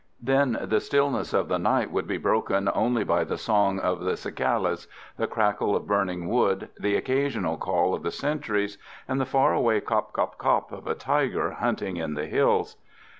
Then 0.19 0.57
the 0.63 0.79
stillness 0.79 1.31
of 1.31 1.47
the 1.47 1.59
night 1.59 1.91
would 1.91 2.07
be 2.07 2.17
broken 2.17 2.67
only 2.73 3.03
by 3.03 3.23
the 3.23 3.37
song 3.37 3.77
of 3.77 3.99
the 3.99 4.17
cicalas, 4.17 4.87
the 5.15 5.27
crackle 5.27 5.75
of 5.75 5.85
burning 5.85 6.27
wood, 6.27 6.69
the 6.79 6.95
occasional 6.95 7.55
call 7.55 7.93
of 7.93 8.01
the 8.01 8.09
sentries, 8.09 8.79
and 9.07 9.21
the 9.21 9.27
far 9.27 9.53
away 9.53 9.79
cop! 9.79 10.11
cop! 10.11 10.39
cop! 10.39 10.71
of 10.71 10.87
a 10.87 10.95
tiger 10.95 11.51
hunting 11.51 11.97
in 11.97 12.15
the 12.15 12.25
hills. 12.25 12.77